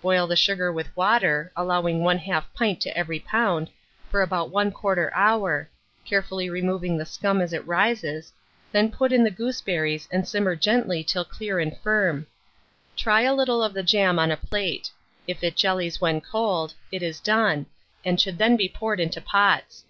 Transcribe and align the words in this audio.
Boil 0.00 0.28
the 0.28 0.36
sugar 0.36 0.70
with 0.72 0.96
water 0.96 1.50
(allowing 1.56 2.02
1/2 2.02 2.44
pint 2.54 2.80
to 2.82 2.96
every 2.96 3.18
lb.) 3.18 3.68
for 4.12 4.22
about 4.22 4.52
1/4 4.52 5.10
hour, 5.12 5.68
carefully 6.04 6.48
removing 6.48 6.96
the 6.96 7.04
scum 7.04 7.40
as 7.40 7.52
it 7.52 7.66
rises; 7.66 8.32
then 8.70 8.92
put 8.92 9.12
in 9.12 9.24
the 9.24 9.30
gooseberries, 9.32 10.06
and 10.12 10.28
simmer 10.28 10.54
gently 10.54 11.02
till 11.02 11.24
clear 11.24 11.58
and 11.58 11.76
firm: 11.78 12.28
try 12.96 13.22
a 13.22 13.34
little 13.34 13.60
of 13.60 13.74
the 13.74 13.82
jam 13.82 14.20
on 14.20 14.30
a 14.30 14.36
plate; 14.36 14.88
if 15.26 15.42
it 15.42 15.56
jellies 15.56 16.00
when 16.00 16.20
cold, 16.20 16.74
it 16.92 17.02
is 17.02 17.18
done, 17.18 17.66
and 18.04 18.20
should 18.20 18.38
then 18.38 18.56
be 18.56 18.68
poured 18.68 19.00
into 19.00 19.20
pots. 19.20 19.82